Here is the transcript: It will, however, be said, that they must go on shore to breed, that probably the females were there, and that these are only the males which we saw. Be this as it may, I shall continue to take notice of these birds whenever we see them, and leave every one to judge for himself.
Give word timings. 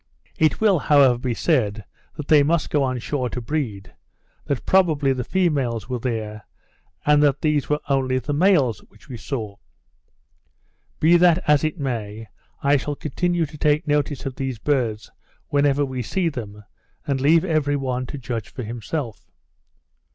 It 0.39 0.59
will, 0.59 0.79
however, 0.79 1.19
be 1.19 1.35
said, 1.35 1.85
that 2.17 2.27
they 2.27 2.41
must 2.41 2.71
go 2.71 2.81
on 2.81 2.97
shore 2.97 3.29
to 3.29 3.39
breed, 3.39 3.93
that 4.47 4.65
probably 4.65 5.13
the 5.13 5.23
females 5.23 5.87
were 5.89 5.99
there, 5.99 6.47
and 7.05 7.21
that 7.21 7.41
these 7.41 7.69
are 7.69 7.79
only 7.87 8.17
the 8.17 8.33
males 8.33 8.79
which 8.89 9.07
we 9.09 9.15
saw. 9.15 9.57
Be 10.99 11.17
this 11.17 11.37
as 11.45 11.63
it 11.63 11.79
may, 11.79 12.29
I 12.63 12.77
shall 12.77 12.95
continue 12.95 13.45
to 13.45 13.59
take 13.59 13.85
notice 13.87 14.25
of 14.25 14.37
these 14.37 14.57
birds 14.57 15.11
whenever 15.49 15.85
we 15.85 16.01
see 16.01 16.29
them, 16.29 16.63
and 17.05 17.21
leave 17.21 17.45
every 17.45 17.75
one 17.75 18.07
to 18.07 18.17
judge 18.17 18.49
for 18.51 18.63
himself. 18.63 19.29